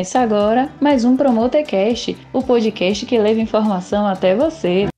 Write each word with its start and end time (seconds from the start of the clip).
Começa 0.00 0.20
agora 0.20 0.72
mais 0.80 1.04
um 1.04 1.14
Promotercast, 1.14 2.16
o 2.32 2.42
podcast 2.42 3.04
que 3.04 3.18
leva 3.18 3.38
informação 3.38 4.06
até 4.06 4.34
você. 4.34 4.88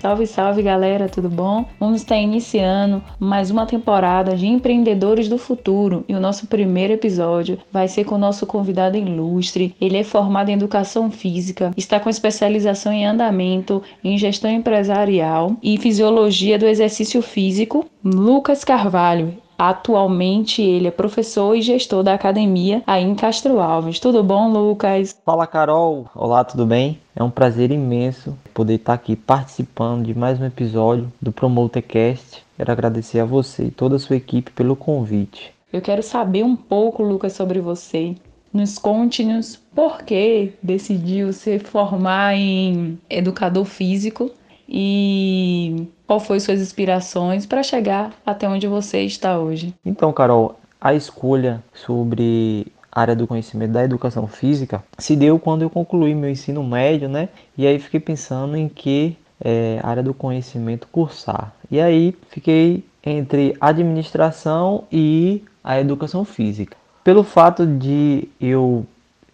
Salve, 0.00 0.28
salve 0.28 0.62
galera, 0.62 1.08
tudo 1.08 1.28
bom? 1.28 1.64
Vamos 1.80 2.02
estar 2.02 2.18
iniciando 2.18 3.02
mais 3.18 3.50
uma 3.50 3.66
temporada 3.66 4.36
de 4.36 4.46
Empreendedores 4.46 5.28
do 5.28 5.36
Futuro 5.36 6.04
e 6.08 6.14
o 6.14 6.20
nosso 6.20 6.46
primeiro 6.46 6.92
episódio 6.92 7.58
vai 7.72 7.88
ser 7.88 8.04
com 8.04 8.14
o 8.14 8.18
nosso 8.18 8.46
convidado 8.46 8.96
ilustre. 8.96 9.74
Ele 9.80 9.96
é 9.96 10.04
formado 10.04 10.50
em 10.50 10.54
Educação 10.54 11.10
Física, 11.10 11.72
está 11.76 11.98
com 11.98 12.08
especialização 12.08 12.92
em 12.92 13.04
andamento, 13.04 13.82
em 14.04 14.16
gestão 14.16 14.48
empresarial 14.48 15.56
e 15.60 15.76
fisiologia 15.78 16.56
do 16.56 16.66
exercício 16.66 17.20
físico. 17.20 17.86
Lucas 18.04 18.64
Carvalho, 18.64 19.34
Atualmente 19.60 20.62
ele 20.62 20.88
é 20.88 20.90
professor 20.90 21.54
e 21.54 21.60
gestor 21.60 22.02
da 22.02 22.14
academia 22.14 22.82
aí 22.86 23.04
em 23.04 23.14
Castro 23.14 23.60
Alves. 23.60 24.00
Tudo 24.00 24.24
bom, 24.24 24.50
Lucas? 24.50 25.14
Fala, 25.22 25.46
Carol. 25.46 26.08
Olá, 26.14 26.42
tudo 26.42 26.64
bem? 26.64 26.98
É 27.14 27.22
um 27.22 27.28
prazer 27.28 27.70
imenso 27.70 28.34
poder 28.54 28.76
estar 28.76 28.94
aqui 28.94 29.14
participando 29.14 30.06
de 30.06 30.16
mais 30.16 30.40
um 30.40 30.46
episódio 30.46 31.12
do 31.20 31.30
Promotercast. 31.30 32.42
Quero 32.56 32.72
agradecer 32.72 33.20
a 33.20 33.26
você 33.26 33.64
e 33.64 33.70
toda 33.70 33.96
a 33.96 33.98
sua 33.98 34.16
equipe 34.16 34.50
pelo 34.50 34.74
convite. 34.74 35.52
Eu 35.70 35.82
quero 35.82 36.02
saber 36.02 36.42
um 36.42 36.56
pouco, 36.56 37.02
Lucas, 37.02 37.34
sobre 37.34 37.60
você. 37.60 38.16
Nos 38.50 38.78
conte-nos 38.78 39.56
por 39.74 40.04
que 40.04 40.54
decidiu 40.62 41.34
se 41.34 41.58
formar 41.58 42.34
em 42.34 42.98
educador 43.10 43.66
físico 43.66 44.30
e 44.66 45.86
qual 46.10 46.18
foi 46.18 46.40
suas 46.40 46.60
inspirações 46.60 47.46
para 47.46 47.62
chegar 47.62 48.10
até 48.26 48.48
onde 48.48 48.66
você 48.66 49.02
está 49.02 49.38
hoje? 49.38 49.72
Então, 49.86 50.12
Carol, 50.12 50.58
a 50.80 50.92
escolha 50.92 51.62
sobre 51.72 52.66
a 52.90 53.00
área 53.02 53.14
do 53.14 53.28
conhecimento 53.28 53.70
da 53.70 53.84
educação 53.84 54.26
física 54.26 54.82
se 54.98 55.14
deu 55.14 55.38
quando 55.38 55.62
eu 55.62 55.70
concluí 55.70 56.12
meu 56.12 56.28
ensino 56.28 56.64
médio, 56.64 57.08
né? 57.08 57.28
E 57.56 57.64
aí 57.64 57.78
fiquei 57.78 58.00
pensando 58.00 58.56
em 58.56 58.68
que 58.68 59.16
é, 59.40 59.78
área 59.84 60.02
do 60.02 60.12
conhecimento 60.12 60.88
cursar. 60.88 61.54
E 61.70 61.80
aí 61.80 62.12
fiquei 62.28 62.82
entre 63.06 63.56
administração 63.60 64.82
e 64.90 65.44
a 65.62 65.80
educação 65.80 66.24
física. 66.24 66.76
Pelo 67.04 67.22
fato 67.22 67.64
de 67.64 68.28
eu 68.40 68.84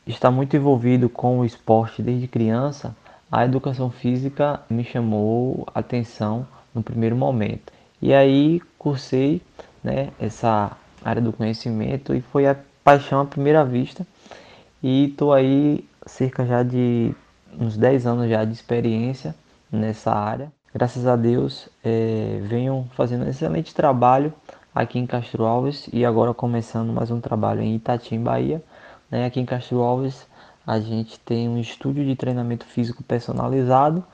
estar 0.06 0.30
muito 0.30 0.54
envolvido 0.54 1.08
com 1.08 1.38
o 1.38 1.44
esporte 1.46 2.02
desde 2.02 2.28
criança, 2.28 2.94
a 3.32 3.46
educação 3.46 3.90
física 3.90 4.60
me 4.68 4.84
chamou 4.84 5.66
atenção 5.74 6.46
no 6.76 6.82
primeiro 6.82 7.16
momento. 7.16 7.72
E 8.00 8.12
aí 8.12 8.60
cursei 8.78 9.40
né, 9.82 10.10
essa 10.20 10.76
área 11.02 11.22
do 11.22 11.32
conhecimento 11.32 12.14
e 12.14 12.20
foi 12.20 12.46
a 12.46 12.54
paixão 12.84 13.22
à 13.22 13.24
primeira 13.24 13.64
vista. 13.64 14.06
E 14.82 15.06
estou 15.06 15.32
aí 15.32 15.88
cerca 16.04 16.44
já 16.44 16.62
de 16.62 17.14
uns 17.58 17.76
10 17.76 18.06
anos 18.06 18.28
já 18.28 18.44
de 18.44 18.52
experiência 18.52 19.34
nessa 19.72 20.12
área. 20.12 20.52
Graças 20.72 21.06
a 21.06 21.16
Deus 21.16 21.70
é, 21.82 22.38
venho 22.42 22.86
fazendo 22.94 23.24
um 23.24 23.28
excelente 23.28 23.74
trabalho 23.74 24.32
aqui 24.74 24.98
em 24.98 25.06
Castro 25.06 25.46
Alves 25.46 25.88
e 25.90 26.04
agora 26.04 26.34
começando 26.34 26.92
mais 26.92 27.10
um 27.10 27.18
trabalho 27.18 27.62
em 27.62 27.74
Itatim, 27.74 28.22
Bahia. 28.22 28.62
Né, 29.10 29.24
aqui 29.24 29.40
em 29.40 29.46
Castro 29.46 29.80
Alves 29.80 30.26
a 30.66 30.78
gente 30.78 31.18
tem 31.20 31.48
um 31.48 31.58
estúdio 31.58 32.04
de 32.04 32.14
treinamento 32.14 32.66
físico 32.66 33.02
personalizado, 33.02 34.04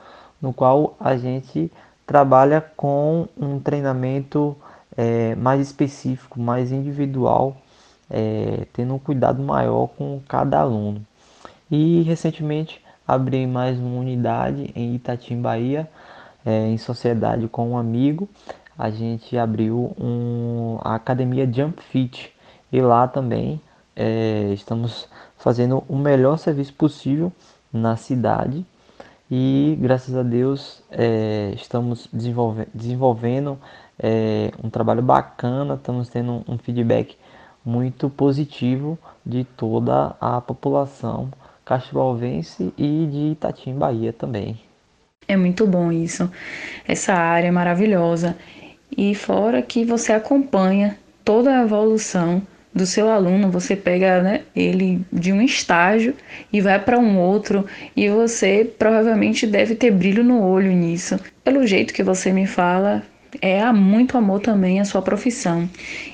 no 0.41 0.53
qual 0.53 0.95
a 0.99 1.17
gente 1.17 1.71
trabalha 2.05 2.61
com 2.75 3.27
um 3.37 3.59
treinamento 3.59 4.55
é, 4.95 5.35
mais 5.35 5.61
específico, 5.61 6.39
mais 6.39 6.71
individual, 6.71 7.57
é, 8.09 8.65
tendo 8.73 8.93
um 8.93 8.99
cuidado 8.99 9.41
maior 9.41 9.87
com 9.87 10.21
cada 10.27 10.59
aluno. 10.59 11.01
E 11.71 12.01
recentemente 12.03 12.81
abri 13.07 13.47
mais 13.47 13.79
uma 13.79 13.99
unidade 13.99 14.71
em 14.75 14.95
Itatim, 14.95 15.41
Bahia, 15.41 15.89
é, 16.45 16.67
em 16.67 16.77
sociedade 16.77 17.47
com 17.47 17.71
um 17.71 17.77
amigo. 17.77 18.29
A 18.77 18.89
gente 18.89 19.37
abriu 19.37 19.95
um, 19.99 20.77
a 20.81 20.95
academia 20.95 21.51
Jump 21.51 21.81
Fit 21.83 22.33
e 22.71 22.81
lá 22.81 23.07
também 23.07 23.61
é, 23.95 24.51
estamos 24.53 25.07
fazendo 25.37 25.83
o 25.87 25.95
melhor 25.95 26.37
serviço 26.37 26.73
possível 26.73 27.31
na 27.71 27.95
cidade 27.95 28.65
e 29.35 29.75
graças 29.81 30.15
a 30.15 30.21
Deus 30.21 30.83
é, 30.91 31.53
estamos 31.55 32.07
desenvolve 32.13 32.67
desenvolvendo 32.71 33.57
é, 33.97 34.51
um 34.63 34.69
trabalho 34.69 35.01
bacana, 35.01 35.73
estamos 35.73 36.07
tendo 36.07 36.45
um 36.47 36.55
feedback 36.55 37.17
muito 37.65 38.11
positivo 38.11 38.95
de 39.25 39.43
toda 39.43 40.15
a 40.21 40.39
população 40.39 41.31
castroalvense 41.65 42.71
e 42.77 43.07
de 43.07 43.31
Itatim, 43.31 43.73
Bahia 43.73 44.13
também. 44.13 44.59
É 45.27 45.35
muito 45.35 45.65
bom 45.65 45.91
isso. 45.91 46.29
Essa 46.87 47.13
área 47.13 47.47
é 47.47 47.51
maravilhosa. 47.51 48.37
E 48.95 49.15
fora 49.15 49.63
que 49.63 49.83
você 49.83 50.13
acompanha 50.13 50.99
toda 51.25 51.57
a 51.57 51.63
evolução 51.63 52.39
do 52.73 52.85
seu 52.85 53.09
aluno, 53.09 53.51
você 53.51 53.75
pega 53.75 54.21
né, 54.21 54.41
ele 54.55 55.01
de 55.11 55.31
um 55.31 55.41
estágio 55.41 56.15
e 56.51 56.59
vai 56.59 56.79
para 56.79 56.97
um 56.97 57.19
outro, 57.19 57.65
e 57.95 58.09
você 58.09 58.69
provavelmente 58.77 59.45
deve 59.45 59.75
ter 59.75 59.91
brilho 59.91 60.23
no 60.23 60.41
olho 60.41 60.71
nisso. 60.71 61.19
Pelo 61.43 61.67
jeito 61.67 61.93
que 61.93 62.03
você 62.03 62.31
me 62.31 62.47
fala, 62.47 63.03
é 63.41 63.71
muito 63.71 64.17
amor 64.17 64.39
também 64.39 64.79
a 64.79 64.85
sua 64.85 65.01
profissão. 65.01 65.69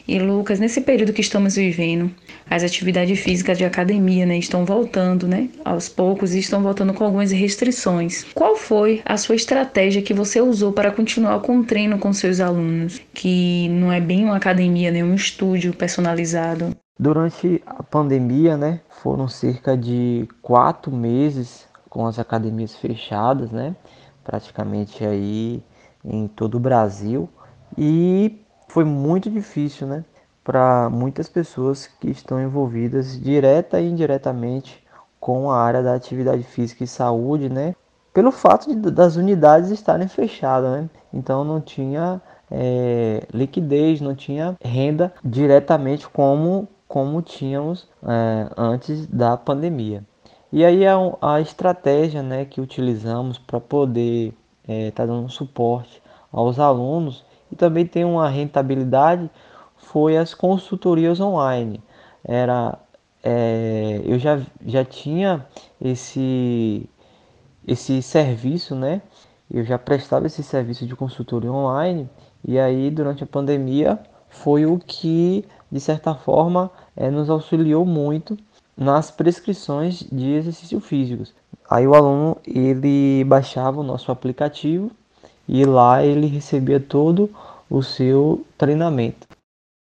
E 0.07 0.19
Lucas, 0.19 0.59
nesse 0.59 0.81
período 0.81 1.13
que 1.13 1.21
estamos 1.21 1.55
vivendo, 1.55 2.11
as 2.49 2.63
atividades 2.63 3.19
físicas 3.19 3.57
de 3.57 3.65
academia, 3.65 4.25
né, 4.25 4.37
estão 4.37 4.65
voltando, 4.65 5.27
né, 5.27 5.49
aos 5.63 5.87
poucos 5.87 6.33
e 6.33 6.39
estão 6.39 6.63
voltando 6.63 6.93
com 6.93 7.03
algumas 7.03 7.31
restrições. 7.31 8.25
Qual 8.33 8.55
foi 8.55 9.01
a 9.05 9.17
sua 9.17 9.35
estratégia 9.35 10.01
que 10.01 10.13
você 10.13 10.41
usou 10.41 10.71
para 10.71 10.91
continuar 10.91 11.39
com 11.41 11.59
o 11.59 11.63
treino 11.63 11.99
com 11.99 12.11
seus 12.11 12.39
alunos, 12.39 12.99
que 13.13 13.69
não 13.69 13.91
é 13.91 14.01
bem 14.01 14.25
uma 14.25 14.37
academia, 14.37 14.91
né, 14.91 15.03
um 15.03 15.15
estúdio 15.15 15.73
personalizado? 15.73 16.75
Durante 16.99 17.61
a 17.65 17.83
pandemia, 17.83 18.57
né, 18.57 18.81
foram 19.01 19.27
cerca 19.27 19.77
de 19.77 20.27
quatro 20.41 20.91
meses 20.91 21.67
com 21.89 22.05
as 22.05 22.19
academias 22.19 22.75
fechadas, 22.75 23.51
né, 23.51 23.75
praticamente 24.23 25.05
aí 25.05 25.61
em 26.09 26.27
todo 26.27 26.55
o 26.55 26.59
Brasil 26.59 27.29
e 27.77 28.41
foi 28.67 28.83
muito 28.83 29.29
difícil, 29.29 29.87
né, 29.87 30.03
para 30.43 30.89
muitas 30.89 31.29
pessoas 31.29 31.87
que 31.87 32.09
estão 32.09 32.41
envolvidas 32.41 33.19
direta 33.21 33.79
e 33.79 33.89
indiretamente 33.89 34.83
com 35.19 35.51
a 35.51 35.57
área 35.57 35.83
da 35.83 35.93
atividade 35.93 36.43
física 36.43 36.83
e 36.83 36.87
saúde, 36.87 37.49
né, 37.49 37.75
pelo 38.13 38.31
fato 38.31 38.67
de, 38.67 38.91
das 38.91 39.15
unidades 39.15 39.69
estarem 39.69 40.07
fechadas, 40.07 40.71
né, 40.71 40.89
então 41.13 41.43
não 41.43 41.61
tinha 41.61 42.21
é, 42.49 43.23
liquidez, 43.33 44.01
não 44.01 44.15
tinha 44.15 44.55
renda 44.61 45.13
diretamente 45.23 46.09
como 46.09 46.67
como 46.87 47.21
tínhamos 47.21 47.87
é, 48.03 48.49
antes 48.57 49.05
da 49.05 49.37
pandemia. 49.37 50.03
E 50.51 50.65
aí 50.65 50.87
a, 50.87 50.97
a 51.21 51.39
estratégia 51.39 52.23
né, 52.23 52.45
que 52.45 52.59
utilizamos 52.59 53.37
para 53.37 53.59
poder 53.59 54.33
está 54.69 54.73
é, 54.73 54.91
tá 54.91 55.05
dando 55.05 55.29
suporte 55.29 56.01
aos 56.31 56.59
alunos 56.59 57.25
e 57.51 57.55
também 57.55 57.85
tem 57.85 58.05
uma 58.05 58.29
rentabilidade 58.29 59.29
foi 59.77 60.17
as 60.17 60.33
consultorias 60.33 61.19
online. 61.19 61.81
Era 62.23 62.77
é, 63.23 64.01
eu 64.05 64.19
já, 64.19 64.39
já 64.65 64.85
tinha 64.85 65.45
esse 65.81 66.87
esse 67.67 68.01
serviço, 68.01 68.75
né? 68.75 69.01
Eu 69.51 69.63
já 69.63 69.77
prestava 69.77 70.27
esse 70.27 70.43
serviço 70.43 70.85
de 70.85 70.95
consultoria 70.95 71.51
online 71.51 72.09
e 72.47 72.57
aí 72.59 72.89
durante 72.91 73.23
a 73.23 73.27
pandemia 73.27 73.99
foi 74.29 74.65
o 74.65 74.77
que 74.79 75.45
de 75.71 75.79
certa 75.79 76.13
forma 76.15 76.71
é, 76.95 77.09
nos 77.09 77.29
auxiliou 77.29 77.85
muito 77.85 78.37
nas 78.77 79.11
prescrições 79.11 79.99
de 80.11 80.31
exercícios 80.31 80.85
físicos. 80.85 81.33
Aí 81.69 81.85
o 81.85 81.93
aluno 81.93 82.37
ele 82.47 83.23
baixava 83.25 83.79
o 83.79 83.83
nosso 83.83 84.11
aplicativo 84.11 84.89
e 85.47 85.63
lá 85.65 86.03
ele 86.03 86.25
recebia 86.25 86.79
todo 86.79 87.29
o 87.69 87.83
seu 87.83 88.43
treinamento. 88.57 89.27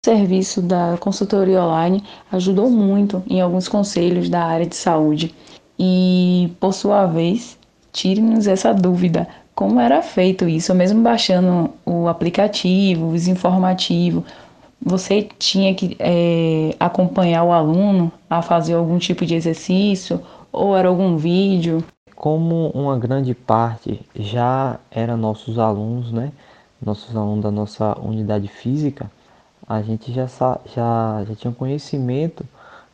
O 0.04 0.10
serviço 0.10 0.60
da 0.60 0.96
consultoria 0.98 1.62
online 1.62 2.02
ajudou 2.32 2.68
muito 2.68 3.22
em 3.28 3.40
alguns 3.40 3.68
conselhos 3.68 4.28
da 4.28 4.42
área 4.44 4.66
de 4.66 4.74
saúde. 4.74 5.34
E, 5.78 6.52
por 6.58 6.72
sua 6.72 7.06
vez, 7.06 7.56
tire-nos 7.92 8.46
essa 8.46 8.72
dúvida: 8.72 9.28
como 9.54 9.78
era 9.78 10.02
feito 10.02 10.48
isso? 10.48 10.74
Mesmo 10.74 11.02
baixando 11.02 11.70
o 11.84 12.08
aplicativo, 12.08 13.12
os 13.12 13.28
informativos, 13.28 14.24
você 14.80 15.28
tinha 15.38 15.74
que 15.74 15.96
é, 15.98 16.74
acompanhar 16.78 17.44
o 17.44 17.52
aluno 17.52 18.12
a 18.28 18.42
fazer 18.42 18.74
algum 18.74 18.98
tipo 18.98 19.24
de 19.24 19.34
exercício 19.34 20.20
ou 20.56 20.74
era 20.74 20.88
algum 20.88 21.18
vídeo? 21.18 21.84
Como 22.14 22.70
uma 22.70 22.98
grande 22.98 23.34
parte 23.34 24.00
já 24.14 24.80
era 24.90 25.14
nossos 25.14 25.58
alunos, 25.58 26.10
né? 26.10 26.32
Nossos 26.82 27.14
alunos 27.14 27.42
da 27.42 27.50
nossa 27.50 27.98
unidade 28.00 28.48
física, 28.48 29.10
a 29.68 29.82
gente 29.82 30.12
já, 30.12 30.26
já, 30.74 31.24
já 31.28 31.34
tinha 31.34 31.52
conhecimento 31.52 32.42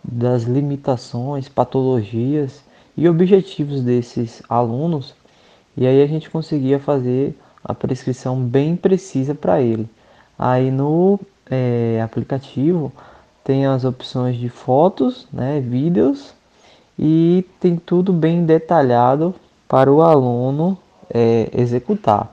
das 0.02 0.42
limitações, 0.42 1.48
patologias 1.48 2.64
e 2.96 3.08
objetivos 3.08 3.80
desses 3.80 4.42
alunos, 4.48 5.14
e 5.76 5.86
aí 5.86 6.02
a 6.02 6.06
gente 6.06 6.28
conseguia 6.28 6.80
fazer 6.80 7.38
a 7.62 7.72
prescrição 7.72 8.42
bem 8.42 8.74
precisa 8.74 9.36
para 9.36 9.60
ele. 9.60 9.88
Aí 10.36 10.70
no 10.70 11.20
é, 11.48 12.00
aplicativo 12.02 12.92
tem 13.44 13.66
as 13.66 13.84
opções 13.84 14.36
de 14.36 14.48
fotos, 14.48 15.28
né, 15.32 15.60
vídeos 15.60 16.34
e 16.98 17.44
tem 17.60 17.76
tudo 17.76 18.12
bem 18.12 18.44
detalhado 18.44 19.34
para 19.68 19.90
o 19.90 20.02
aluno 20.02 20.76
é, 21.12 21.48
executar. 21.52 22.30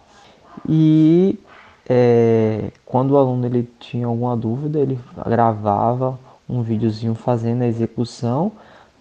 E 0.67 1.39
é, 1.88 2.71
quando 2.85 3.11
o 3.11 3.17
aluno 3.17 3.45
ele 3.45 3.69
tinha 3.79 4.06
alguma 4.06 4.35
dúvida, 4.35 4.79
ele 4.79 5.00
gravava 5.25 6.19
um 6.47 6.61
videozinho 6.61 7.15
fazendo 7.15 7.61
a 7.61 7.67
execução 7.67 8.51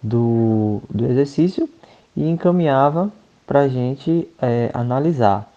do, 0.03 0.81
do 0.89 1.05
exercício 1.07 1.69
e 2.17 2.29
encaminhava 2.29 3.11
para 3.47 3.61
a 3.61 3.69
gente 3.69 4.29
é, 4.41 4.71
analisar. 4.75 5.51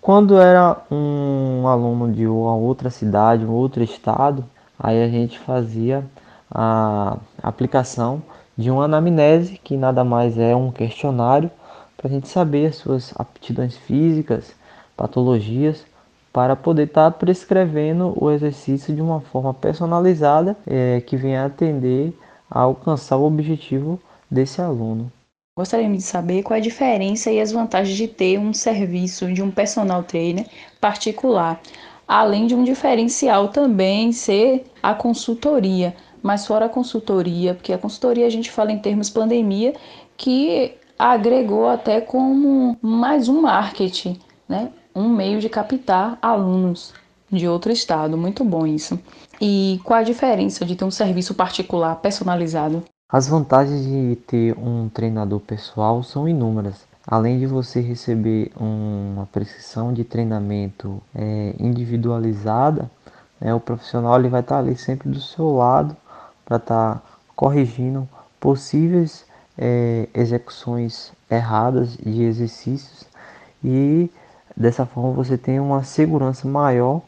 Quando 0.00 0.38
era 0.38 0.76
um 0.90 1.66
aluno 1.66 2.12
de 2.12 2.26
uma 2.26 2.54
outra 2.54 2.88
cidade, 2.88 3.44
um 3.44 3.52
outro 3.52 3.82
estado, 3.82 4.44
aí 4.78 5.02
a 5.02 5.08
gente 5.08 5.38
fazia 5.38 6.04
a 6.50 7.16
aplicação 7.42 8.22
de 8.58 8.72
uma 8.72 8.86
anamnese, 8.86 9.60
que 9.62 9.76
nada 9.76 10.02
mais 10.02 10.36
é 10.36 10.54
um 10.56 10.72
questionário 10.72 11.48
para 11.96 12.08
a 12.08 12.10
gente 12.10 12.26
saber 12.26 12.66
as 12.66 12.76
suas 12.76 13.14
aptidões 13.16 13.76
físicas, 13.76 14.52
patologias, 14.96 15.86
para 16.32 16.56
poder 16.56 16.88
estar 16.88 17.10
tá 17.10 17.16
prescrevendo 17.16 18.12
o 18.20 18.30
exercício 18.30 18.94
de 18.94 19.00
uma 19.00 19.20
forma 19.20 19.54
personalizada 19.54 20.56
é, 20.66 21.00
que 21.00 21.16
venha 21.16 21.44
atender 21.44 22.12
a 22.50 22.60
alcançar 22.60 23.16
o 23.16 23.26
objetivo 23.26 24.00
desse 24.28 24.60
aluno. 24.60 25.10
Gostaríamos 25.56 25.98
de 25.98 26.04
saber 26.04 26.42
qual 26.42 26.56
é 26.56 26.60
a 26.60 26.62
diferença 26.62 27.30
e 27.30 27.40
as 27.40 27.50
vantagens 27.52 27.96
de 27.96 28.06
ter 28.06 28.38
um 28.38 28.52
serviço 28.52 29.32
de 29.32 29.42
um 29.42 29.50
personal 29.50 30.02
trainer 30.02 30.46
particular, 30.80 31.60
além 32.06 32.46
de 32.46 32.54
um 32.54 32.64
diferencial 32.64 33.48
também 33.48 34.12
ser 34.12 34.64
a 34.82 34.94
consultoria, 34.94 35.94
mas 36.28 36.46
fora 36.46 36.66
a 36.66 36.68
consultoria, 36.68 37.54
porque 37.54 37.72
a 37.72 37.78
consultoria 37.78 38.26
a 38.26 38.28
gente 38.28 38.50
fala 38.50 38.70
em 38.70 38.78
termos 38.78 39.08
pandemia, 39.08 39.72
que 40.14 40.74
agregou 40.98 41.66
até 41.66 42.02
como 42.02 42.76
mais 42.82 43.30
um 43.30 43.40
marketing, 43.40 44.20
né? 44.46 44.68
um 44.94 45.08
meio 45.08 45.40
de 45.40 45.48
captar 45.48 46.18
alunos 46.20 46.92
de 47.32 47.48
outro 47.48 47.72
estado. 47.72 48.18
Muito 48.18 48.44
bom 48.44 48.66
isso. 48.66 49.00
E 49.40 49.80
qual 49.82 50.00
a 50.00 50.02
diferença 50.02 50.66
de 50.66 50.76
ter 50.76 50.84
um 50.84 50.90
serviço 50.90 51.32
particular 51.32 51.96
personalizado? 51.96 52.82
As 53.10 53.26
vantagens 53.26 53.86
de 53.86 54.16
ter 54.26 54.54
um 54.58 54.90
treinador 54.90 55.40
pessoal 55.40 56.02
são 56.02 56.28
inúmeras. 56.28 56.86
Além 57.06 57.38
de 57.38 57.46
você 57.46 57.80
receber 57.80 58.52
uma 58.60 59.24
prescrição 59.32 59.94
de 59.94 60.04
treinamento 60.04 61.00
é, 61.14 61.54
individualizada, 61.58 62.90
né, 63.40 63.54
o 63.54 63.60
profissional 63.60 64.18
ele 64.18 64.28
vai 64.28 64.40
estar 64.40 64.58
ali 64.58 64.76
sempre 64.76 65.08
do 65.08 65.22
seu 65.22 65.56
lado 65.56 65.96
para 66.48 66.56
estar 66.56 67.02
corrigindo 67.36 68.08
possíveis 68.40 69.26
é, 69.58 70.08
execuções 70.14 71.12
erradas 71.30 71.96
de 71.96 72.22
exercícios 72.22 73.04
e 73.62 74.10
Dessa 74.58 74.84
forma 74.84 75.12
você 75.12 75.38
tem 75.38 75.60
uma 75.60 75.84
segurança 75.84 76.48
maior 76.48 77.00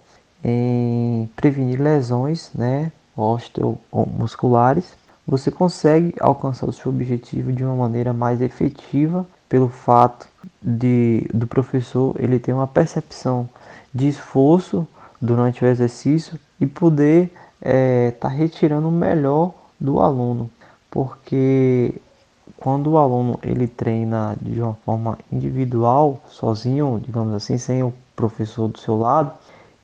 em 0.44 1.28
prevenir 1.34 1.80
lesões, 1.80 2.48
né, 2.54 2.92
osteomusculares. 3.16 4.94
Você 5.26 5.50
consegue 5.50 6.14
alcançar 6.20 6.68
o 6.68 6.72
seu 6.72 6.92
objetivo 6.92 7.52
de 7.52 7.64
uma 7.64 7.74
maneira 7.74 8.12
mais 8.12 8.40
efetiva 8.40 9.26
pelo 9.48 9.68
fato 9.68 10.28
de 10.62 11.26
do 11.34 11.44
professor 11.44 12.14
ele 12.20 12.38
ter 12.38 12.52
uma 12.52 12.68
percepção 12.68 13.48
de 13.92 14.06
esforço 14.06 14.86
durante 15.20 15.64
o 15.64 15.66
exercício 15.66 16.38
e 16.60 16.66
poder 16.66 17.32
estar 17.60 17.70
é, 17.70 18.10
tá 18.12 18.28
retirando 18.28 18.88
o 18.88 18.92
melhor 18.92 19.52
do 19.78 20.00
aluno, 20.00 20.50
porque 20.90 21.94
quando 22.56 22.90
o 22.90 22.98
aluno 22.98 23.38
ele 23.42 23.66
treina 23.66 24.36
de 24.40 24.60
uma 24.60 24.74
forma 24.84 25.18
individual, 25.32 26.20
sozinho, 26.28 27.00
digamos 27.02 27.34
assim, 27.34 27.56
sem 27.56 27.82
o 27.82 27.92
professor 28.14 28.68
do 28.68 28.78
seu 28.78 28.98
lado, 28.98 29.32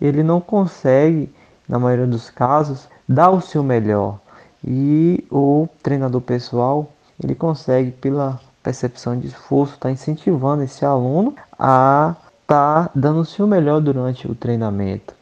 ele 0.00 0.22
não 0.22 0.40
consegue, 0.40 1.32
na 1.68 1.78
maioria 1.78 2.06
dos 2.06 2.28
casos, 2.28 2.88
dar 3.08 3.30
o 3.30 3.40
seu 3.40 3.62
melhor. 3.62 4.18
E 4.62 5.24
o 5.30 5.68
treinador 5.82 6.20
pessoal, 6.20 6.90
ele 7.22 7.34
consegue, 7.34 7.92
pela 7.92 8.38
percepção 8.62 9.18
de 9.18 9.28
esforço, 9.28 9.74
estar 9.74 9.88
tá 9.88 9.92
incentivando 9.92 10.62
esse 10.62 10.84
aluno 10.84 11.34
a 11.58 12.14
estar 12.42 12.84
tá 12.84 12.90
dando 12.94 13.20
o 13.20 13.24
seu 13.24 13.46
melhor 13.46 13.80
durante 13.80 14.30
o 14.30 14.34
treinamento. 14.34 15.15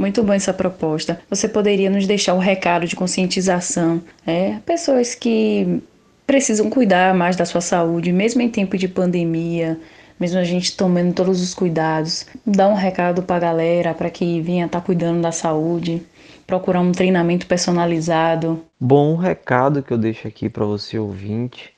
Muito 0.00 0.22
bom 0.22 0.32
essa 0.32 0.54
proposta. 0.54 1.20
Você 1.28 1.46
poderia 1.46 1.90
nos 1.90 2.06
deixar 2.06 2.32
um 2.32 2.38
recado 2.38 2.86
de 2.86 2.96
conscientização, 2.96 4.00
é? 4.26 4.58
Pessoas 4.64 5.14
que 5.14 5.82
precisam 6.26 6.70
cuidar 6.70 7.14
mais 7.14 7.36
da 7.36 7.44
sua 7.44 7.60
saúde, 7.60 8.10
mesmo 8.10 8.40
em 8.40 8.48
tempo 8.48 8.78
de 8.78 8.88
pandemia, 8.88 9.78
mesmo 10.18 10.38
a 10.38 10.44
gente 10.44 10.74
tomando 10.74 11.12
todos 11.12 11.42
os 11.42 11.52
cuidados. 11.52 12.26
Dá 12.46 12.66
um 12.66 12.74
recado 12.74 13.22
para 13.22 13.36
a 13.36 13.40
galera 13.40 13.92
para 13.92 14.08
que 14.08 14.40
venha 14.40 14.64
estar 14.64 14.80
tá 14.80 14.86
cuidando 14.86 15.20
da 15.20 15.32
saúde, 15.32 16.02
procurar 16.46 16.80
um 16.80 16.92
treinamento 16.92 17.46
personalizado. 17.46 18.64
Bom, 18.80 19.12
um 19.12 19.16
recado 19.16 19.82
que 19.82 19.92
eu 19.92 19.98
deixo 19.98 20.26
aqui 20.26 20.48
para 20.48 20.64
você 20.64 20.98
ouvinte 20.98 21.74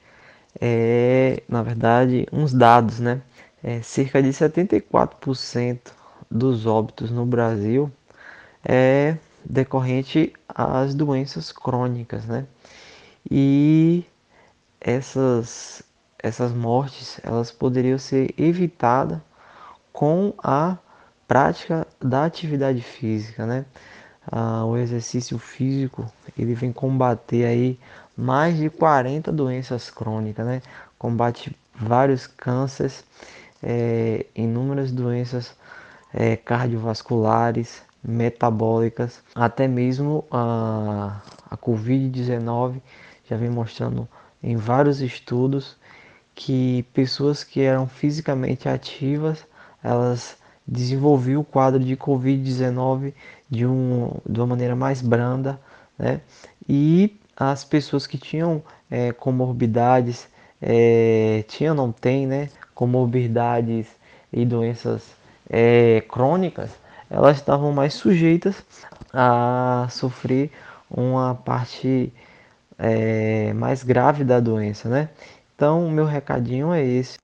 é, 0.60 1.42
na 1.48 1.60
verdade, 1.60 2.24
uns 2.32 2.54
dados, 2.54 3.00
né? 3.00 3.20
É, 3.64 3.82
cerca 3.82 4.22
de 4.22 4.28
74% 4.28 5.78
dos 6.30 6.66
óbitos 6.66 7.10
no 7.10 7.26
Brasil 7.26 7.90
é 8.64 9.17
decorrente 9.44 10.32
às 10.49 10.94
doenças 10.94 11.50
crônicas, 11.53 12.25
né? 12.26 12.47
E 13.31 14.05
essas, 14.81 15.82
essas 16.19 16.53
mortes 16.53 17.20
elas 17.23 17.50
poderiam 17.50 17.99
ser 17.99 18.35
evitadas 18.38 19.19
com 19.93 20.34
a 20.43 20.77
prática 21.27 21.86
da 22.01 22.25
atividade 22.25 22.82
física, 22.82 23.46
né? 23.46 23.65
Ah, 24.31 24.65
o 24.65 24.77
exercício 24.77 25.39
físico 25.39 26.10
ele 26.39 26.55
vem 26.55 26.72
combater 26.72 27.44
aí 27.44 27.79
mais 28.17 28.56
de 28.56 28.70
40 28.70 29.32
doenças 29.32 29.91
crônicas, 29.91 30.46
né? 30.46 30.63
Combate 30.98 31.56
vários 31.75 32.27
cânceres, 32.27 33.05
é, 33.63 34.27
inúmeras 34.34 34.93
doenças 34.93 35.56
é, 36.13 36.36
cardiovasculares, 36.36 37.82
metabólicas, 38.03 39.23
até 39.35 39.69
mesmo 39.69 40.25
a, 40.31 41.21
a 41.51 41.56
Covid-19 41.56 42.81
já 43.29 43.37
vem 43.37 43.51
mostrando 43.51 44.09
em 44.43 44.56
vários 44.56 45.01
estudos 45.01 45.77
que 46.35 46.85
pessoas 46.93 47.44
que 47.44 47.61
eram 47.61 47.87
fisicamente 47.87 48.69
ativas, 48.69 49.47
elas 49.82 50.37
desenvolviam 50.67 51.41
o 51.41 51.44
quadro 51.44 51.81
de 51.81 51.97
Covid-19 51.97 53.13
de, 53.51 53.67
um, 53.67 54.11
de 54.29 54.41
uma 54.41 54.47
maneira 54.47 54.75
mais 54.75 55.03
branda, 55.03 55.61
né? 55.99 56.21
E 56.69 57.19
as 57.37 57.65
pessoas 57.65 58.06
que 58.06 58.17
tinham 58.19 58.63
é, 58.91 59.13
comorbidades, 59.13 60.29
é, 60.61 61.44
tinham, 61.49 61.75
não 61.75 61.93
tem, 61.93 62.27
né? 62.27 62.49
Comorbidades 62.75 63.87
e 64.32 64.44
doenças 64.44 65.03
é, 65.51 66.03
crônicas, 66.09 66.71
elas 67.12 67.36
estavam 67.36 67.72
mais 67.72 67.92
sujeitas 67.92 68.64
a 69.12 69.86
sofrer 69.90 70.50
uma 70.90 71.34
parte 71.34 72.10
é, 72.78 73.52
mais 73.52 73.84
grave 73.84 74.24
da 74.24 74.40
doença, 74.40 74.88
né? 74.88 75.10
Então, 75.54 75.86
o 75.86 75.90
meu 75.90 76.06
recadinho 76.06 76.72
é 76.72 76.82
esse. 76.82 77.19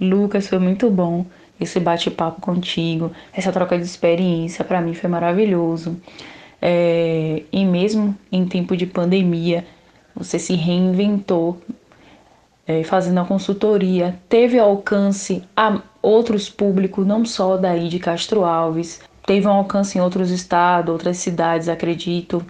Lucas, 0.00 0.48
foi 0.48 0.58
muito 0.58 0.90
bom 0.90 1.24
esse 1.60 1.78
bate-papo 1.78 2.40
contigo, 2.40 3.12
essa 3.32 3.52
troca 3.52 3.78
de 3.78 3.84
experiência, 3.84 4.64
para 4.64 4.80
mim 4.80 4.92
foi 4.92 5.08
maravilhoso. 5.08 5.96
É, 6.60 7.44
e 7.52 7.64
mesmo 7.64 8.16
em 8.32 8.44
tempo 8.44 8.76
de 8.76 8.86
pandemia, 8.86 9.64
você 10.14 10.38
se 10.38 10.54
reinventou, 10.54 11.60
é, 12.66 12.82
fazendo 12.82 13.20
a 13.20 13.24
consultoria, 13.24 14.18
teve 14.28 14.58
alcance 14.58 15.44
a 15.56 15.80
outros 16.02 16.50
públicos, 16.50 17.06
não 17.06 17.24
só 17.24 17.56
daí 17.56 17.88
de 17.88 17.98
Castro 17.98 18.44
Alves, 18.44 19.00
teve 19.28 19.46
um 19.46 19.52
alcance 19.52 19.98
em 19.98 20.00
outros 20.00 20.30
estados, 20.30 20.90
outras 20.90 21.18
cidades, 21.18 21.68
acredito 21.68 22.42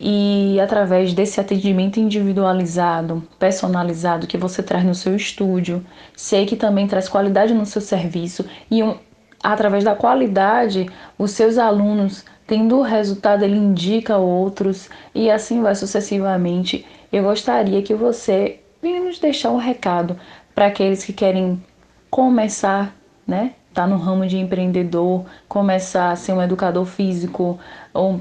e 0.00 0.58
através 0.58 1.14
desse 1.14 1.40
atendimento 1.40 2.00
individualizado, 2.00 3.22
personalizado 3.38 4.26
que 4.26 4.36
você 4.36 4.60
traz 4.60 4.84
no 4.84 4.94
seu 4.94 5.14
estúdio, 5.14 5.86
sei 6.16 6.46
que 6.46 6.56
também 6.56 6.88
traz 6.88 7.08
qualidade 7.08 7.54
no 7.54 7.64
seu 7.64 7.80
serviço 7.80 8.44
e 8.68 8.82
um, 8.82 8.96
através 9.40 9.84
da 9.84 9.94
qualidade, 9.94 10.90
os 11.16 11.30
seus 11.30 11.56
alunos 11.56 12.24
tendo 12.44 12.78
o 12.78 12.82
resultado, 12.82 13.44
ele 13.44 13.56
indica 13.56 14.16
outros 14.16 14.90
e 15.14 15.30
assim 15.30 15.62
vai 15.62 15.76
sucessivamente. 15.76 16.84
Eu 17.12 17.22
gostaria 17.22 17.82
que 17.82 17.94
você 17.94 18.58
venha 18.82 19.00
nos 19.00 19.20
deixar 19.20 19.52
um 19.52 19.58
recado 19.58 20.18
para 20.56 20.66
aqueles 20.66 21.04
que 21.04 21.12
querem 21.12 21.62
começar, 22.10 22.92
né? 23.24 23.52
Tá 23.72 23.86
no 23.86 23.96
ramo 23.96 24.26
de 24.26 24.36
empreendedor, 24.36 25.24
começar 25.48 26.10
a 26.10 26.16
ser 26.16 26.32
um 26.32 26.42
educador 26.42 26.84
físico 26.84 27.58
ou, 27.94 28.20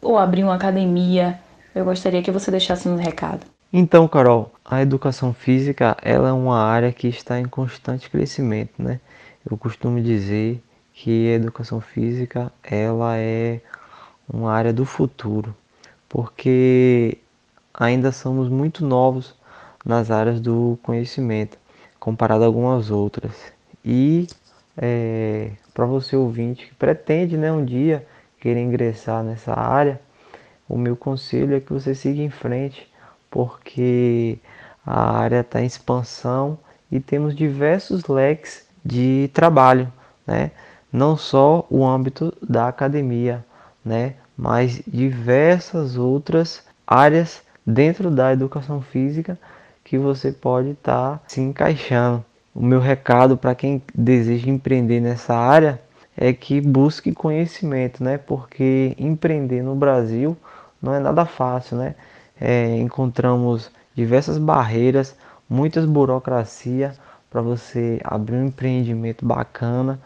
ou 0.00 0.18
abrir 0.18 0.44
uma 0.44 0.54
academia. 0.54 1.38
Eu 1.74 1.84
gostaria 1.84 2.22
que 2.22 2.30
você 2.30 2.50
deixasse 2.50 2.88
um 2.88 2.96
recado. 2.96 3.46
Então, 3.72 4.06
Carol, 4.06 4.52
a 4.64 4.82
educação 4.82 5.32
física 5.32 5.96
ela 6.02 6.28
é 6.28 6.32
uma 6.32 6.58
área 6.62 6.92
que 6.92 7.08
está 7.08 7.40
em 7.40 7.46
constante 7.46 8.10
crescimento, 8.10 8.74
né? 8.78 9.00
Eu 9.48 9.56
costumo 9.56 10.00
dizer 10.00 10.62
que 10.92 11.30
a 11.30 11.34
educação 11.34 11.80
física 11.80 12.52
ela 12.62 13.16
é 13.16 13.60
uma 14.30 14.52
área 14.52 14.72
do 14.72 14.84
futuro, 14.84 15.54
porque 16.08 17.18
ainda 17.72 18.12
somos 18.12 18.48
muito 18.48 18.84
novos 18.84 19.34
nas 19.84 20.10
áreas 20.10 20.40
do 20.40 20.78
conhecimento, 20.82 21.58
comparado 21.98 22.44
a 22.44 22.46
algumas 22.46 22.90
outras. 22.90 23.32
E 23.84 24.26
é, 24.76 25.50
para 25.74 25.86
você 25.86 26.16
ouvinte 26.16 26.66
que 26.66 26.74
pretende 26.74 27.36
né, 27.36 27.52
um 27.52 27.64
dia 27.64 28.06
querer 28.40 28.60
ingressar 28.60 29.22
nessa 29.22 29.52
área, 29.58 30.00
o 30.68 30.76
meu 30.76 30.96
conselho 30.96 31.54
é 31.54 31.60
que 31.60 31.72
você 31.72 31.94
siga 31.94 32.22
em 32.22 32.30
frente, 32.30 32.90
porque 33.30 34.38
a 34.84 35.18
área 35.18 35.40
está 35.40 35.60
em 35.60 35.66
expansão 35.66 36.58
e 36.90 36.98
temos 36.98 37.34
diversos 37.34 38.06
leques 38.06 38.66
de 38.84 39.30
trabalho, 39.32 39.92
né? 40.26 40.50
não 40.92 41.16
só 41.16 41.66
o 41.70 41.86
âmbito 41.86 42.36
da 42.42 42.68
academia, 42.68 43.44
né? 43.84 44.14
mas 44.36 44.82
diversas 44.86 45.96
outras 45.96 46.66
áreas 46.86 47.42
dentro 47.66 48.10
da 48.10 48.32
educação 48.32 48.82
física 48.82 49.38
que 49.84 49.96
você 49.96 50.32
pode 50.32 50.70
estar 50.70 51.18
tá 51.18 51.20
se 51.28 51.40
encaixando. 51.40 52.24
O 52.54 52.62
meu 52.62 52.80
recado 52.80 53.36
para 53.36 53.54
quem 53.54 53.82
deseja 53.94 54.50
empreender 54.50 55.00
nessa 55.00 55.34
área 55.34 55.80
é 56.16 56.32
que 56.32 56.60
busque 56.60 57.12
conhecimento, 57.12 58.04
né? 58.04 58.18
Porque 58.18 58.94
empreender 58.98 59.62
no 59.62 59.74
Brasil 59.74 60.36
não 60.80 60.94
é 60.94 61.00
nada 61.00 61.24
fácil, 61.24 61.78
né? 61.78 61.94
É, 62.38 62.76
encontramos 62.76 63.70
diversas 63.94 64.36
barreiras, 64.36 65.16
muitas 65.48 65.86
burocracia 65.86 66.94
para 67.30 67.40
você 67.40 67.98
abrir 68.04 68.36
um 68.36 68.46
empreendimento 68.46 69.24
bacana, 69.24 69.98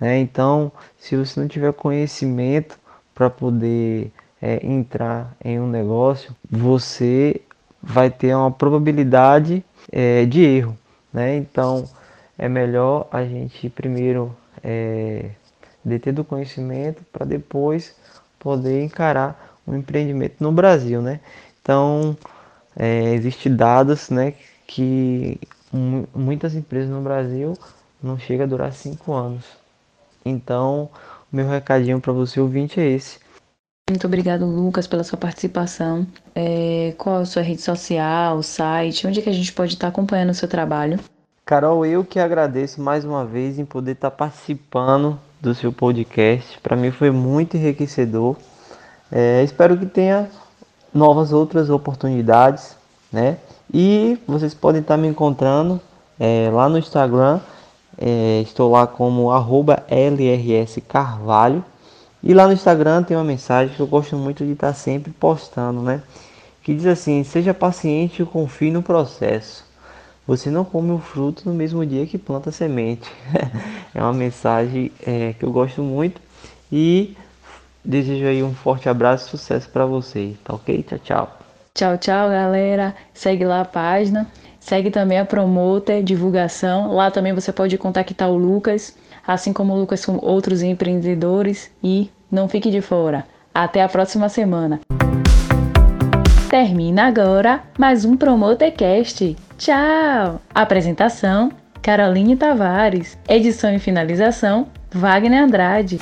né? 0.00 0.18
Então, 0.18 0.72
se 0.98 1.16
você 1.16 1.38
não 1.38 1.48
tiver 1.48 1.72
conhecimento 1.74 2.78
para 3.14 3.28
poder 3.28 4.10
é, 4.40 4.64
entrar 4.66 5.36
em 5.44 5.60
um 5.60 5.68
negócio, 5.68 6.34
você 6.50 7.42
vai 7.82 8.10
ter 8.10 8.34
uma 8.34 8.50
probabilidade 8.50 9.62
é, 9.92 10.24
de 10.24 10.42
erro, 10.42 10.76
né? 11.12 11.36
Então, 11.36 11.88
é 12.38 12.48
melhor 12.48 13.08
a 13.10 13.24
gente 13.24 13.68
primeiro 13.68 14.34
é, 14.62 15.30
deter 15.84 16.12
do 16.12 16.24
conhecimento 16.24 17.02
para 17.12 17.26
depois 17.26 17.94
poder 18.38 18.82
encarar 18.82 19.58
um 19.66 19.76
empreendimento 19.76 20.36
no 20.40 20.50
Brasil, 20.50 21.02
né? 21.02 21.20
Então, 21.62 22.16
é, 22.76 23.12
existe 23.14 23.48
dados, 23.48 24.10
né, 24.10 24.34
que 24.66 25.38
muitas 26.14 26.54
empresas 26.54 26.90
no 26.90 27.00
Brasil 27.00 27.56
não 28.02 28.18
chega 28.18 28.44
a 28.44 28.46
durar 28.46 28.72
cinco 28.72 29.12
anos. 29.12 29.44
Então, 30.24 30.88
meu 31.30 31.48
recadinho 31.48 32.00
para 32.00 32.12
você 32.12 32.40
ouvinte 32.40 32.80
é 32.80 32.88
esse. 32.88 33.18
Muito 33.90 34.06
obrigado, 34.06 34.46
Lucas, 34.46 34.86
pela 34.86 35.02
sua 35.02 35.18
participação. 35.18 36.06
É, 36.32 36.94
qual 36.96 37.16
a 37.16 37.24
sua 37.24 37.42
rede 37.42 37.60
social, 37.60 38.40
site, 38.40 39.04
onde 39.04 39.18
é 39.18 39.22
que 39.22 39.28
a 39.28 39.32
gente 39.32 39.52
pode 39.52 39.74
estar 39.74 39.88
acompanhando 39.88 40.30
o 40.30 40.34
seu 40.34 40.46
trabalho? 40.46 41.00
Carol, 41.44 41.84
eu 41.84 42.04
que 42.04 42.20
agradeço 42.20 42.80
mais 42.80 43.04
uma 43.04 43.24
vez 43.24 43.58
em 43.58 43.64
poder 43.64 43.90
estar 43.92 44.12
participando 44.12 45.18
do 45.40 45.52
seu 45.56 45.72
podcast. 45.72 46.56
Para 46.60 46.76
mim 46.76 46.92
foi 46.92 47.10
muito 47.10 47.56
enriquecedor. 47.56 48.36
É, 49.10 49.42
espero 49.42 49.76
que 49.76 49.86
tenha 49.86 50.30
novas 50.94 51.32
outras 51.32 51.68
oportunidades, 51.68 52.76
né? 53.12 53.38
E 53.74 54.16
vocês 54.24 54.54
podem 54.54 54.82
estar 54.82 54.96
me 54.96 55.08
encontrando 55.08 55.80
é, 56.16 56.48
lá 56.52 56.68
no 56.68 56.78
Instagram. 56.78 57.40
É, 57.98 58.40
estou 58.42 58.70
lá 58.70 58.86
como 58.86 59.30
lrscarvalho. 59.90 61.64
E 62.22 62.34
lá 62.34 62.46
no 62.46 62.52
Instagram 62.52 63.02
tem 63.02 63.16
uma 63.16 63.24
mensagem 63.24 63.74
que 63.74 63.80
eu 63.80 63.86
gosto 63.86 64.16
muito 64.16 64.44
de 64.44 64.52
estar 64.52 64.74
sempre 64.74 65.10
postando, 65.12 65.80
né? 65.82 66.02
Que 66.62 66.74
diz 66.74 66.86
assim: 66.86 67.24
seja 67.24 67.54
paciente 67.54 68.22
e 68.22 68.26
confie 68.26 68.70
no 68.70 68.82
processo. 68.82 69.64
Você 70.26 70.50
não 70.50 70.64
come 70.64 70.92
o 70.92 70.98
fruto 70.98 71.48
no 71.48 71.54
mesmo 71.54 71.84
dia 71.84 72.06
que 72.06 72.18
planta 72.18 72.50
a 72.50 72.52
semente. 72.52 73.10
é 73.94 74.00
uma 74.00 74.12
mensagem 74.12 74.92
é, 75.04 75.32
que 75.32 75.44
eu 75.44 75.50
gosto 75.50 75.82
muito 75.82 76.20
e 76.70 77.16
desejo 77.84 78.26
aí 78.26 78.42
um 78.42 78.54
forte 78.54 78.88
abraço 78.88 79.26
e 79.26 79.30
sucesso 79.30 79.68
para 79.70 79.86
você, 79.86 80.36
tá 80.44 80.54
ok? 80.54 80.82
Tchau, 80.82 80.98
tchau. 80.98 81.38
Tchau, 81.74 81.98
tchau, 81.98 82.28
galera. 82.28 82.94
Segue 83.14 83.44
lá 83.44 83.62
a 83.62 83.64
página. 83.64 84.30
Segue 84.60 84.90
também 84.90 85.18
a 85.18 85.24
Promoter 85.24 86.02
Divulgação. 86.02 86.94
Lá 86.94 87.10
também 87.10 87.32
você 87.32 87.50
pode 87.50 87.76
contactar 87.78 88.30
o 88.30 88.36
Lucas, 88.36 88.94
assim 89.26 89.52
como 89.52 89.72
o 89.72 89.80
Lucas 89.80 90.04
com 90.04 90.18
outros 90.22 90.62
empreendedores. 90.62 91.70
E 91.82 92.10
não 92.30 92.46
fique 92.46 92.70
de 92.70 92.80
fora. 92.80 93.24
Até 93.52 93.82
a 93.82 93.88
próxima 93.88 94.28
semana. 94.28 94.80
Termina 96.48 97.06
agora 97.06 97.62
mais 97.78 98.04
um 98.04 98.16
Promotercast. 98.16 99.36
Tchau! 99.56 100.40
Apresentação: 100.54 101.50
Caroline 101.80 102.36
Tavares. 102.36 103.18
Edição 103.28 103.74
e 103.74 103.78
finalização: 103.78 104.66
Wagner 104.92 105.42
Andrade. 105.42 105.98